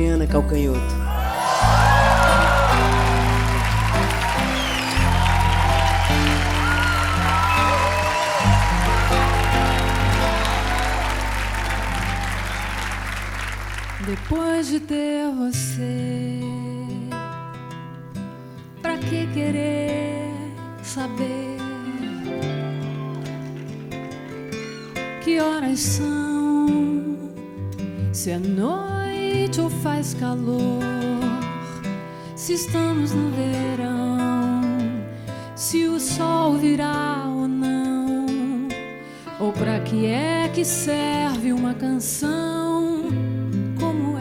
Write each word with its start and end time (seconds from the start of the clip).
Adriana 0.00 0.26
Calcanhoto. 0.26 0.80
Depois 14.06 14.68
de 14.68 14.80
ter 14.80 15.30
você, 15.34 16.40
pra 18.80 18.96
que 18.96 19.26
querer 19.34 20.32
saber 20.82 21.58
que 25.22 25.38
horas 25.38 25.78
são? 25.78 27.18
Se 28.14 28.30
é 28.30 28.38
noite 28.38 28.99
ou 29.60 29.70
faz 29.70 30.14
calor, 30.14 30.82
se 32.34 32.54
estamos 32.54 33.12
no 33.12 33.30
verão, 33.30 34.60
se 35.54 35.86
o 35.86 35.98
sol 36.00 36.58
virá 36.58 37.24
ou 37.26 37.48
não, 37.48 38.26
ou 39.38 39.52
pra 39.52 39.80
que 39.80 40.06
é 40.06 40.50
que 40.54 40.64
serve 40.64 41.52
uma 41.52 41.74
canção? 41.74 42.70
como 43.80 44.16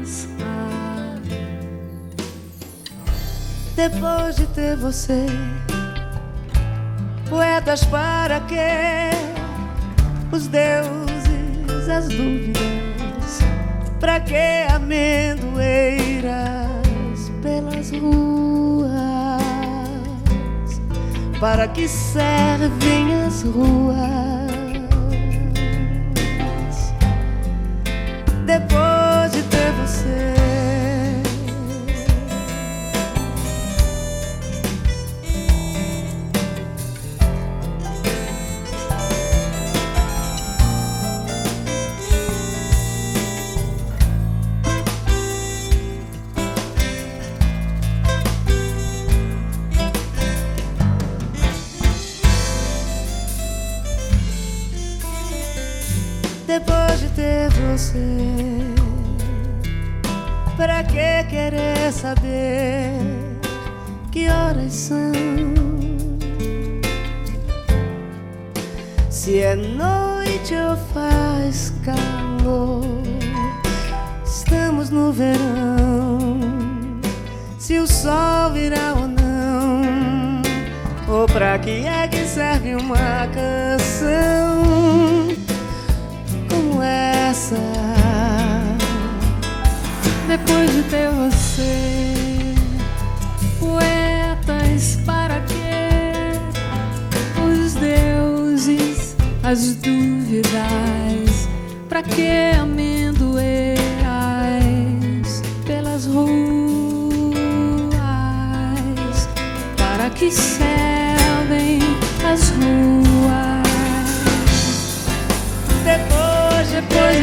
essa. 0.00 0.28
Depois 3.74 4.36
de 4.36 4.46
ter 4.48 4.76
você, 4.76 5.26
poetas 7.30 7.84
para 7.84 8.40
quê? 8.40 9.31
Dúvidas, 12.16 13.40
para 13.98 14.20
que 14.20 14.66
amendoeiras 14.68 16.30
pelas 17.42 17.90
ruas? 17.90 18.92
Para 21.40 21.68
que 21.68 21.88
servem 21.88 23.14
as 23.26 23.42
ruas? 23.42 24.01
Depois 56.52 57.00
de 57.00 57.08
ter 57.08 57.48
você. 57.48 57.98
Pra 60.54 60.84
que 60.84 61.24
querer 61.30 61.90
saber 61.90 62.92
que 64.10 64.28
horas 64.28 64.70
são? 64.74 65.12
Se 69.08 69.38
é 69.38 69.56
noite 69.56 70.54
ou 70.54 70.76
faz 70.92 71.72
calor, 71.82 72.84
estamos 74.22 74.90
no 74.90 75.10
verão. 75.10 76.38
Se 77.58 77.78
o 77.78 77.86
sol 77.86 78.52
virá 78.52 78.92
ou 78.94 79.08
não, 79.08 80.42
ou 81.08 81.24
pra 81.28 81.58
que 81.58 81.86
é 81.86 82.06
que 82.08 82.26
serve 82.26 82.74
uma 82.74 83.26
canção 83.32 84.82
essa? 86.82 87.56
Depois 90.28 90.70
de 90.72 90.82
ter 90.84 91.08
você, 91.10 92.54
poetas 93.58 94.98
para 95.04 95.40
quê? 95.42 96.32
Os 97.44 97.74
deuses, 97.74 99.16
as 99.42 99.74
dúvidas, 99.76 101.48
para 101.88 102.02
que 102.02 102.56
amendoeiras 102.58 103.82
pelas 105.66 106.06
ruas? 106.06 106.32
Para 109.76 110.10
que 110.10 110.30
servem 110.30 111.80
as 112.24 112.50
ruas? 112.50 113.11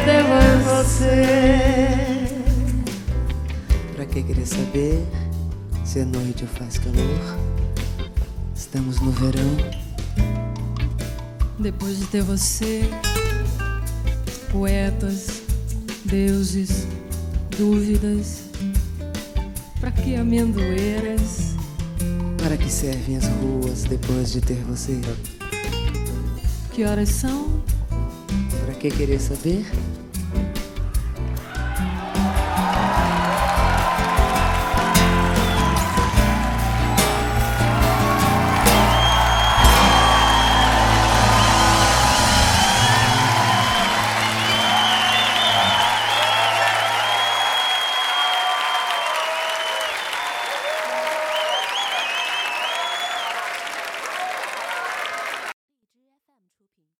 De 0.00 0.06
Depois 0.06 0.06
de 0.06 0.06
ter 0.06 0.22
você. 0.62 2.26
Pra 3.94 4.06
que 4.06 4.22
querer 4.22 4.46
saber 4.46 5.06
se 5.84 5.98
é 6.00 6.04
noite 6.04 6.44
ou 6.44 6.48
faz 6.48 6.78
calor? 6.78 7.38
Estamos 8.54 9.00
no 9.00 9.10
verão. 9.10 9.56
Depois 11.58 11.98
de 11.98 12.06
ter 12.06 12.22
você, 12.22 12.88
poetas, 14.50 15.42
deuses, 16.06 16.86
dúvidas, 17.58 18.44
pra 19.78 19.90
que 19.90 20.16
amendoeiras? 20.16 21.54
Para 22.42 22.56
que 22.56 22.70
servem 22.70 23.16
as 23.18 23.26
ruas 23.26 23.84
depois 23.84 24.32
de 24.32 24.40
ter 24.40 24.62
você? 24.64 24.98
Que 26.72 26.84
horas 26.84 27.10
são? 27.10 27.62
Pra 28.80 28.88
que 28.88 28.96
querer 28.96 29.20
saber 29.20 29.62